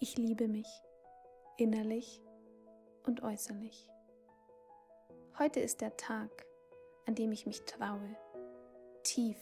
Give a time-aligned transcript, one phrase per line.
[0.00, 0.68] Ich liebe mich,
[1.56, 2.22] innerlich
[3.04, 3.90] und äußerlich.
[5.40, 6.30] Heute ist der Tag,
[7.06, 8.16] an dem ich mich traue,
[9.02, 9.36] tief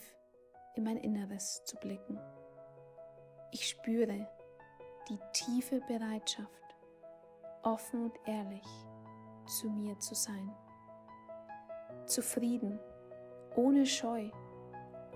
[0.74, 2.19] in mein Inneres zu blicken.
[3.53, 4.27] Ich spüre
[5.11, 6.65] die tiefe Bereitschaft,
[7.63, 8.67] offen und ehrlich
[9.45, 10.51] zu mir zu sein.
[12.07, 12.81] Zufrieden,
[13.57, 14.31] ohne Scheu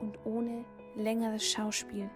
[0.02, 0.66] und ohne
[0.96, 2.10] längeres Schauspiel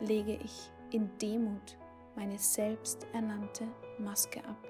[0.00, 1.78] lege ich in Demut
[2.16, 4.66] meine selbsternannte Maske ab.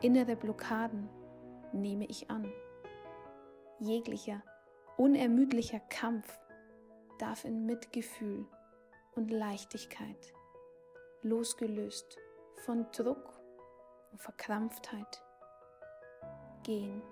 [0.00, 1.10] Innere Blockaden
[1.72, 2.50] nehme ich an.
[3.78, 4.42] Jeglicher
[4.96, 6.38] unermüdlicher Kampf
[7.18, 8.46] darf in Mitgefühl
[9.14, 10.34] und Leichtigkeit,
[11.22, 12.18] losgelöst
[12.56, 13.40] von Druck
[14.12, 15.22] und Verkrampftheit,
[16.62, 17.02] gehen.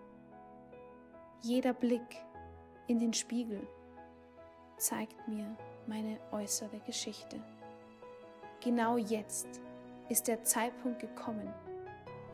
[1.41, 2.23] Jeder Blick
[2.89, 3.67] in den Spiegel
[4.77, 7.43] zeigt mir meine äußere Geschichte.
[8.61, 9.61] Genau jetzt
[10.09, 11.49] ist der Zeitpunkt gekommen,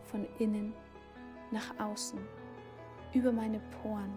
[0.05, 0.73] von innen
[1.51, 2.19] nach außen,
[3.13, 4.13] über meine Poren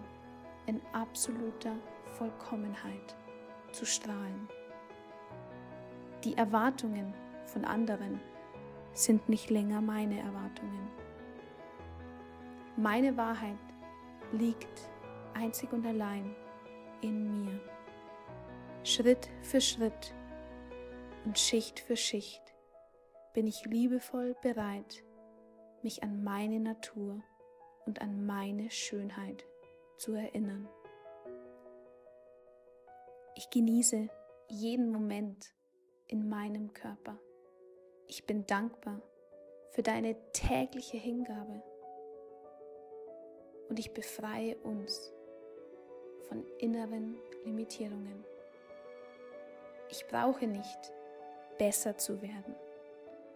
[0.64, 1.74] in absoluter
[2.12, 3.14] Vollkommenheit
[3.72, 4.48] zu strahlen.
[6.24, 7.12] Die Erwartungen
[7.44, 8.18] von anderen
[8.94, 10.88] sind nicht länger meine Erwartungen.
[12.76, 13.58] Meine Wahrheit
[14.32, 14.88] liegt
[15.34, 16.34] einzig und allein
[17.02, 17.60] in mir.
[18.82, 20.14] Schritt für Schritt
[21.28, 22.40] und Schicht für Schicht
[23.34, 25.04] bin ich liebevoll bereit,
[25.82, 27.22] mich an meine Natur
[27.84, 29.44] und an meine Schönheit
[29.98, 30.66] zu erinnern.
[33.34, 34.08] Ich genieße
[34.48, 35.52] jeden Moment
[36.06, 37.18] in meinem Körper.
[38.06, 39.02] Ich bin dankbar
[39.72, 41.62] für deine tägliche Hingabe
[43.68, 45.12] und ich befreie uns
[46.26, 48.24] von inneren Limitierungen.
[49.90, 50.94] Ich brauche nicht
[51.58, 52.54] besser zu werden,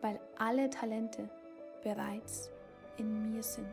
[0.01, 1.29] weil alle Talente
[1.83, 2.51] bereits
[2.97, 3.67] in mir sind.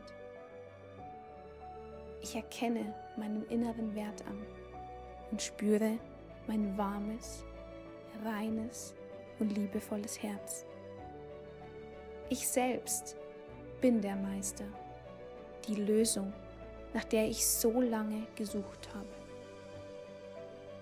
[2.22, 4.46] Ich erkenne meinen inneren Wert an
[5.32, 5.98] und spüre
[6.48, 7.46] mein warmes,
[8.26, 8.94] reines
[9.40, 10.66] und liebevolles Herz.
[12.30, 13.16] Ich selbst
[13.80, 14.66] bin der Meister,
[15.68, 16.34] die Lösung,
[16.94, 19.08] nach der ich so lange gesucht habe.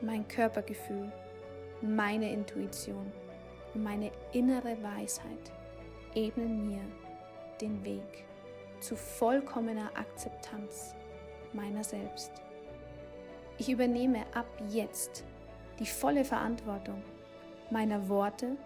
[0.02, 1.12] Mein Körpergefühl,
[1.82, 3.12] meine Intuition
[3.78, 5.52] und meine innere Weisheit
[6.16, 6.82] ebnen mir
[7.62, 8.26] den Weg
[8.80, 10.96] zu vollkommener Akzeptanz
[11.54, 12.32] meiner selbst.
[13.60, 15.24] Ich übernehme ab jetzt
[15.78, 17.04] die volle Verantwortung
[17.70, 18.58] meiner Worte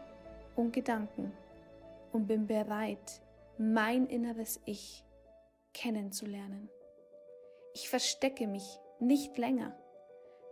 [0.56, 1.34] und Gedanken
[2.14, 3.22] und bin bereit,
[3.58, 5.04] mein inneres Ich
[5.74, 6.70] kennenzulernen.
[7.74, 9.76] Ich verstecke mich nicht länger.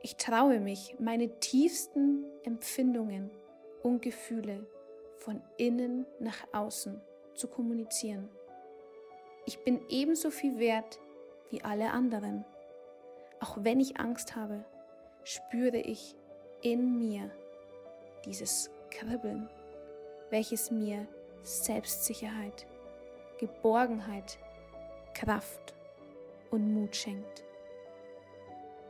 [0.02, 3.32] Ich traue mich, meine tiefsten Empfindungen
[3.84, 4.66] und Gefühle
[5.18, 7.02] von innen nach außen
[7.34, 8.30] zu kommunizieren.
[9.46, 11.00] Ich bin ebenso viel wert
[11.50, 12.46] wie alle anderen.
[13.40, 14.64] Auch wenn ich Angst habe,
[15.24, 16.16] spüre ich
[16.62, 17.32] in mir
[18.26, 19.50] dieses Kribbeln,
[20.30, 21.08] welches mir
[21.42, 22.68] Selbstsicherheit,
[23.38, 24.38] Geborgenheit,
[25.14, 25.74] Kraft
[26.52, 27.44] und Mut schenkt.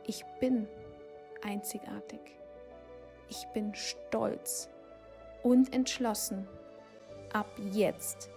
[0.04, 0.68] Ich bin
[1.42, 2.20] einzigartig.
[3.28, 4.68] Ich bin stolz
[5.42, 6.46] und entschlossen,
[7.32, 8.30] ab jetzt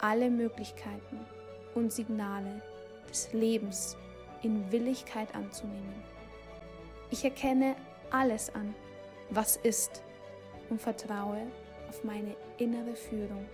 [0.00, 1.20] alle Möglichkeiten
[1.74, 2.60] und Signale
[3.08, 3.96] des Lebens
[4.42, 6.02] in Willigkeit anzunehmen.
[7.10, 7.76] Ich erkenne
[8.10, 8.74] alles an,
[9.30, 10.02] was ist
[10.70, 11.42] und vertraue
[11.88, 13.46] auf meine innere Führung.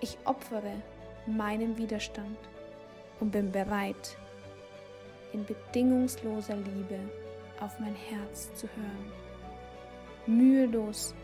[0.00, 0.82] Ich opfere
[1.26, 2.38] meinen Widerstand
[3.20, 4.16] und bin bereit,
[5.32, 6.98] in bedingungsloser Liebe
[7.60, 9.12] auf mein Herz zu hören.
[10.26, 11.14] Mühelos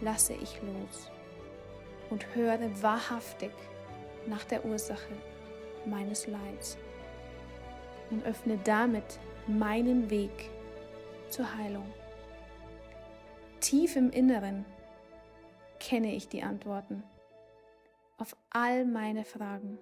[0.00, 1.10] lasse ich los
[2.10, 3.50] und höre wahrhaftig
[4.26, 5.14] nach der Ursache
[5.84, 6.76] meines Leids
[8.10, 10.50] und öffne damit meinen Weg
[11.30, 11.86] zur Heilung.
[13.60, 14.64] Tief im Inneren
[15.80, 17.02] kenne ich die Antworten
[18.18, 19.78] auf all meine Fragen.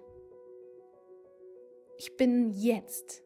[1.97, 3.23] Ich bin jetzt,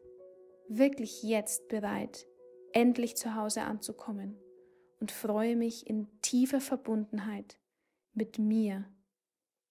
[0.68, 2.26] wirklich jetzt bereit,
[2.72, 4.38] endlich zu Hause anzukommen
[5.02, 7.58] und freue mich in tiefer Verbundenheit
[8.14, 8.84] mit mir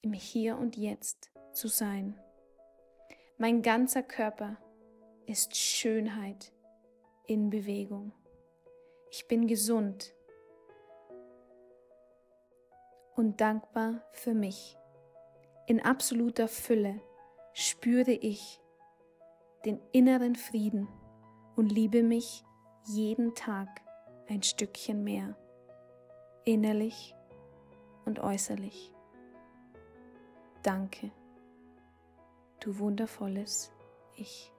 [0.02, 2.20] im Hier und Jetzt zu sein.
[3.38, 4.58] Mein ganzer Körper
[5.28, 6.52] ist Schönheit
[7.28, 8.12] in Bewegung.
[9.10, 10.14] Ich bin gesund
[13.16, 14.76] und dankbar für mich.
[15.66, 17.00] In absoluter Fülle
[17.54, 18.60] spüre ich
[19.64, 20.90] den inneren Frieden
[21.56, 22.44] und liebe mich
[22.84, 23.70] jeden Tag
[24.32, 25.36] ein Stückchen mehr,
[26.46, 27.14] innerlich
[28.06, 28.94] und äußerlich.
[30.64, 31.12] Danke,
[32.62, 33.74] du wundervolles
[34.16, 34.51] Ich.